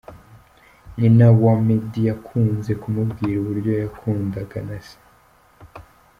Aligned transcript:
Nyina 0.97 1.25
wa 1.43 1.53
Meddy 1.65 2.01
yakunze 2.09 2.71
kumubwira 2.81 3.35
uburyo 3.41 3.71
yakundaga 3.83 4.57
na 4.67 4.77
Se. 4.87 4.97